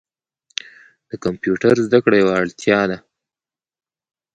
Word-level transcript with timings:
د 1.09 1.11
کمپیوټر 1.23 1.75
زده 1.87 1.99
کړه 2.03 2.15
یوه 2.21 2.33
اړتیا 2.41 2.79
ده. 2.89 2.97